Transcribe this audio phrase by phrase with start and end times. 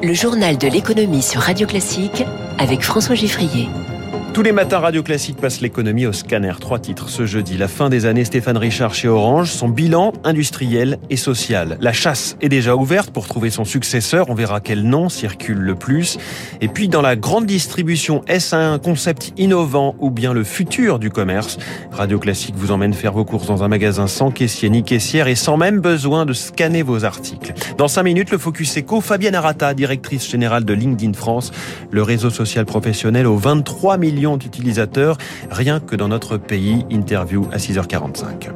[0.00, 2.24] Le journal de l'économie sur Radio Classique
[2.58, 3.68] avec François Giffrier.
[4.38, 6.52] Tous les matins, Radio Classique passe l'économie au scanner.
[6.60, 7.56] Trois titres ce jeudi.
[7.56, 11.76] La fin des années Stéphane Richard chez Orange, son bilan industriel et social.
[11.80, 14.30] La chasse est déjà ouverte pour trouver son successeur.
[14.30, 16.18] On verra quel nom circule le plus.
[16.60, 21.10] Et puis, dans la grande distribution, est-ce un concept innovant ou bien le futur du
[21.10, 21.58] commerce?
[21.90, 25.34] Radio Classique vous emmène faire vos courses dans un magasin sans caissier ni caissière et
[25.34, 27.54] sans même besoin de scanner vos articles.
[27.76, 31.50] Dans cinq minutes, le Focus Eco, Fabienne Arata, directrice générale de LinkedIn France,
[31.90, 35.16] le réseau social professionnel aux 23 millions d'utilisateurs
[35.50, 36.84] rien que dans notre pays.
[36.90, 38.50] Interview à 6h45.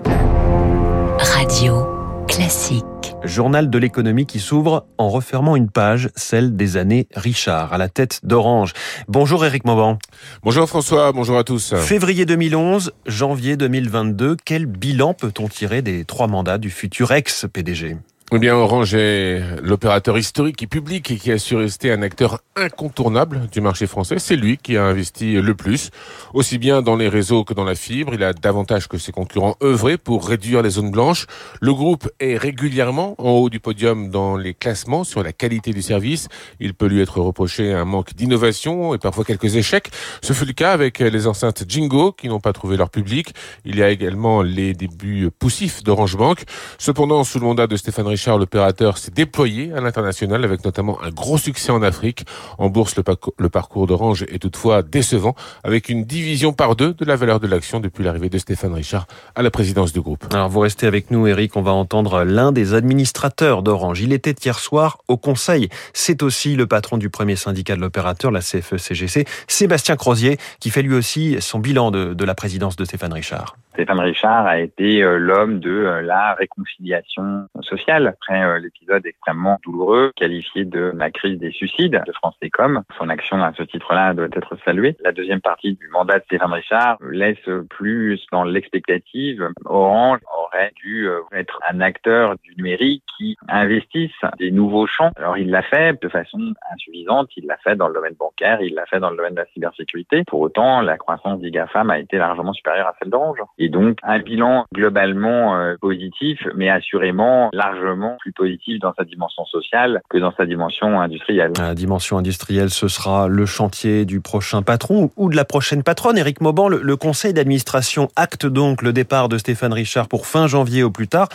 [1.18, 1.86] Radio
[2.26, 2.84] classique.
[3.24, 7.88] Journal de l'économie qui s'ouvre en refermant une page, celle des années Richard, à la
[7.88, 8.72] tête d'Orange.
[9.06, 9.98] Bonjour Eric Mauban.
[10.42, 11.74] Bonjour François, bonjour à tous.
[11.76, 17.96] Février 2011, janvier 2022, quel bilan peut-on tirer des trois mandats du futur ex-PDG
[18.34, 22.38] eh bien, Orange est l'opérateur historique et public et qui a su rester un acteur
[22.56, 24.18] incontournable du marché français.
[24.18, 25.90] C'est lui qui a investi le plus,
[26.32, 28.14] aussi bien dans les réseaux que dans la fibre.
[28.14, 31.26] Il a davantage que ses concurrents œuvré pour réduire les zones blanches.
[31.60, 35.82] Le groupe est régulièrement en haut du podium dans les classements sur la qualité du
[35.82, 36.28] service.
[36.58, 39.90] Il peut lui être reproché un manque d'innovation et parfois quelques échecs.
[40.22, 43.34] Ce fut le cas avec les enceintes Jingo qui n'ont pas trouvé leur public.
[43.66, 46.44] Il y a également les débuts poussifs d'Orange Bank.
[46.78, 51.10] Cependant, sous le mandat de Stéphane Richard, l'opérateur s'est déployé à l'international avec notamment un
[51.10, 52.24] gros succès en Afrique.
[52.58, 57.16] En bourse, le, parcours d'Orange est toutefois décevant avec une division par deux de la
[57.16, 60.26] valeur de l'action depuis l'arrivée de Stéphane Richard à la présidence du groupe.
[60.32, 64.00] Alors vous restez avec nous Eric, on va entendre l'un des administrateurs d'Orange.
[64.00, 65.68] Il était hier soir au conseil.
[65.92, 70.82] C'est aussi le patron du premier syndicat de l'opérateur, la CFE-CGC, Sébastien Crozier, qui fait
[70.82, 73.56] lui aussi son bilan de, de la présidence de Stéphane Richard.
[73.72, 79.58] Stéphane Richard a été euh, l'homme de euh, la réconciliation sociale après euh, l'épisode extrêmement
[79.64, 82.82] douloureux qualifié de la crise des suicides de France Télécom.
[82.98, 84.94] Son action à ce titre-là doit être saluée.
[85.02, 89.48] La deuxième partie du mandat de Stéphane Richard laisse plus dans l'expectative.
[89.64, 90.20] Orange
[90.52, 95.10] aurait dû être un acteur du numérique qui investisse des nouveaux champs.
[95.16, 96.38] Alors il l'a fait de façon
[96.72, 99.40] insuffisante, il l'a fait dans le domaine bancaire, il l'a fait dans le domaine de
[99.40, 100.24] la cybersécurité.
[100.26, 103.38] Pour autant, la croissance des GAFAM a été largement supérieure à celle d'Orange.
[103.58, 109.44] Et donc, un bilan globalement euh, positif, mais assurément largement plus positif dans sa dimension
[109.46, 111.52] sociale que dans sa dimension industrielle.
[111.58, 116.18] La dimension industrielle, ce sera le chantier du prochain patron ou de la prochaine patronne.
[116.18, 120.82] Éric Mauban, le conseil d'administration acte donc le départ de Stéphane Richard pour fin janvier
[120.82, 121.28] au plus tard.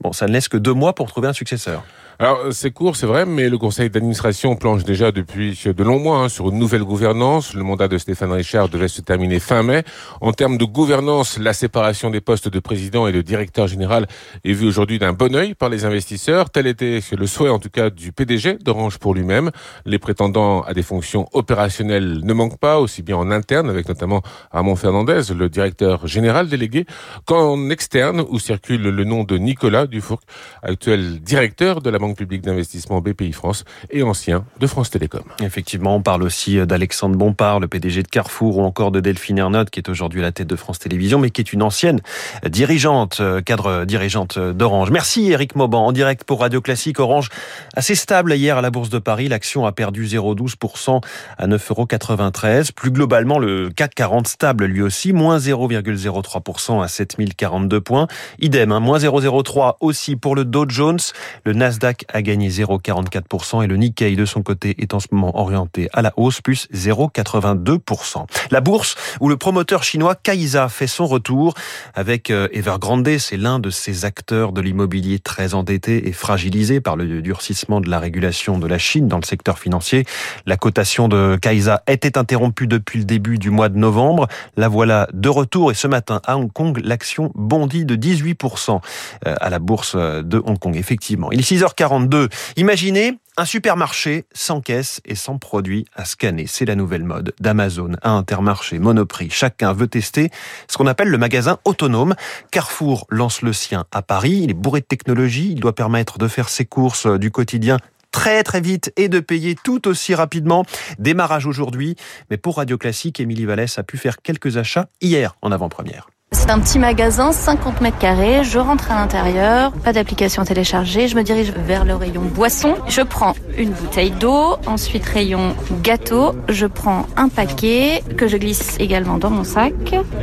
[0.00, 1.84] Bon, ça ne laisse que deux mois pour trouver un successeur.
[2.18, 6.20] Alors c'est court, c'est vrai, mais le conseil d'administration planche déjà depuis de longs mois
[6.20, 7.52] hein, sur une nouvelle gouvernance.
[7.52, 9.84] Le mandat de Stéphane Richard devait se terminer fin mai.
[10.22, 14.06] En termes de gouvernance, la séparation des postes de président et de directeur général
[14.44, 16.48] est vue aujourd'hui d'un bon œil par les investisseurs.
[16.48, 19.50] Tel était le souhait en tout cas du PDG d'Orange pour lui-même.
[19.84, 24.22] Les prétendants à des fonctions opérationnelles ne manquent pas, aussi bien en interne avec notamment
[24.52, 26.86] Armand Fernandez, le directeur général délégué,
[27.26, 30.20] qu'en externe où circule le nom de Nicolas Dufourc,
[30.62, 35.24] actuel directeur de la Banque publique d'investissement BPI France et ancien de France Télécom.
[35.42, 39.70] Effectivement, on parle aussi d'Alexandre Bompard, le PDG de Carrefour, ou encore de Delphine Ernotte,
[39.70, 42.00] qui est aujourd'hui à la tête de France Télévisions, mais qui est une ancienne
[42.46, 44.90] dirigeante, cadre dirigeante d'Orange.
[44.90, 47.00] Merci Eric Mauban, en direct pour Radio Classique.
[47.00, 47.28] Orange,
[47.74, 49.28] assez stable hier à la Bourse de Paris.
[49.28, 51.02] L'action a perdu 0,12%
[51.38, 52.64] à 9,93 euros.
[52.74, 58.06] Plus globalement, le CAC 40 stable lui aussi, moins 0,03% à 7042 points.
[58.38, 60.98] Idem, hein, moins 0,03 aussi pour le Dow Jones.
[61.44, 65.38] Le Nasdaq a gagné 0,44% et le Nikkei de son côté est en ce moment
[65.38, 68.26] orienté à la hausse, plus 0,82%.
[68.50, 71.54] La bourse où le promoteur chinois Kaisa fait son retour
[71.94, 76.96] avec euh, Evergrande, c'est l'un de ces acteurs de l'immobilier très endetté et fragilisé par
[76.96, 80.04] le durcissement de la régulation de la Chine dans le secteur financier.
[80.46, 84.28] La cotation de Kaisa était interrompue depuis le début du mois de novembre.
[84.56, 88.80] La voilà de retour et ce matin à Hong Kong, l'action bondit de 18%
[89.26, 90.76] euh, à la bourse de Hong Kong.
[90.76, 92.28] Effectivement, il est 6h42.
[92.56, 96.46] Imaginez un supermarché sans caisse et sans produits à scanner.
[96.46, 99.30] C'est la nouvelle mode d'Amazon à Intermarché, Monoprix.
[99.30, 100.30] Chacun veut tester
[100.68, 102.14] ce qu'on appelle le magasin autonome.
[102.50, 104.40] Carrefour lance le sien à Paris.
[104.44, 105.52] Il est bourré de technologie.
[105.52, 107.78] Il doit permettre de faire ses courses du quotidien
[108.10, 110.64] très très vite et de payer tout aussi rapidement.
[110.98, 111.96] Démarrage aujourd'hui,
[112.30, 116.08] mais pour Radio Classique, Émilie Vallès a pu faire quelques achats hier en avant-première.
[116.46, 118.44] C'est un petit magasin, 50 mètres carrés.
[118.44, 121.08] Je rentre à l'intérieur, pas d'application téléchargée.
[121.08, 122.76] Je me dirige vers le rayon boisson.
[122.86, 126.34] Je prends une bouteille d'eau, ensuite rayon gâteau.
[126.48, 129.74] Je prends un paquet que je glisse également dans mon sac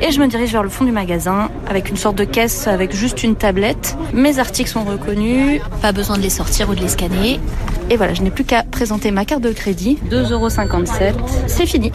[0.02, 2.96] et je me dirige vers le fond du magasin avec une sorte de caisse avec
[2.96, 3.98] juste une tablette.
[4.14, 7.40] Mes articles sont reconnus, pas besoin de les sortir ou de les scanner.
[7.90, 10.00] Et voilà, je n'ai plus qu'à présenter ma carte de crédit.
[10.10, 11.14] 2,57€.
[11.48, 11.92] C'est fini.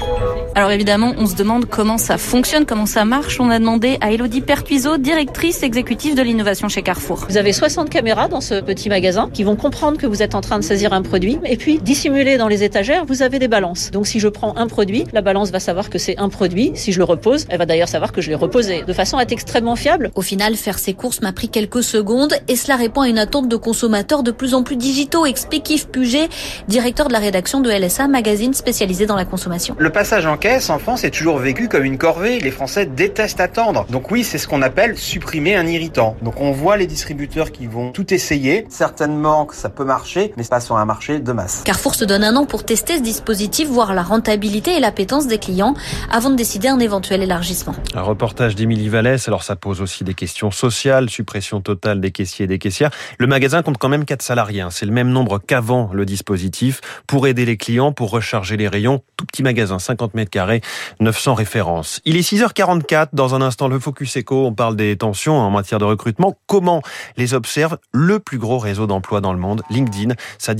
[0.55, 3.41] Alors évidemment, on se demande comment ça fonctionne, comment ça marche.
[3.41, 7.27] On a demandé à Elodie Pertuiseau, directrice exécutive de l'innovation chez Carrefour.
[7.29, 10.41] Vous avez 60 caméras dans ce petit magasin qui vont comprendre que vous êtes en
[10.41, 11.28] train de saisir un produit.
[11.45, 13.91] Et puis, dissimulé dans les étagères, vous avez des balances.
[13.91, 16.73] Donc si je prends un produit, la balance va savoir que c'est un produit.
[16.75, 18.83] Si je le repose, elle va d'ailleurs savoir que je l'ai reposé.
[18.83, 20.11] De façon à être extrêmement fiable.
[20.15, 23.49] Au final, faire ses courses m'a pris quelques secondes et cela répond à une attente
[23.49, 26.29] de consommateurs de plus en plus digitaux, explique Yves Puget,
[26.69, 29.75] directeur de la rédaction de LSA, magazine spécialisé dans la consommation.
[29.79, 32.41] Le passage en caisse en France est toujours vécu comme une corvée.
[32.41, 33.87] Les Français détestent attendre.
[33.91, 36.17] Donc oui, c'est ce qu'on appelle supprimer un irritant.
[36.23, 38.67] Donc on voit les distributeurs qui vont tout essayer.
[38.69, 41.63] Certainement que ça peut marcher, mais pas sur un marché de masse.
[41.65, 45.39] Carrefour se donne un an pour tester ce dispositif, voir la rentabilité et l'appétence des
[45.39, 45.75] clients
[46.11, 47.75] avant de décider un éventuel élargissement.
[47.95, 49.27] Un reportage d'Émilie Vallès.
[49.29, 52.91] Alors ça pose aussi des questions sociales, suppression totale des caissiers et des caissières.
[53.19, 54.61] Le magasin compte quand même 4 salariés.
[54.61, 54.71] Hein.
[54.71, 59.03] C'est le même nombre qu'avant le dispositif pour aider les clients, pour recharger les rayons.
[59.17, 60.61] Tout petit magasin, 50 mètres carrés,
[61.01, 62.01] 900 références.
[62.05, 63.09] Il est 6h44.
[63.13, 64.47] Dans un instant, le Focus Eco.
[64.47, 66.37] On parle des tensions en matière de recrutement.
[66.47, 66.83] Comment
[67.17, 70.15] les observe le plus gros réseau d'emploi dans le monde, LinkedIn.
[70.39, 70.55] Sa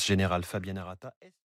[0.00, 1.14] directrice générale, Fabienne Arata.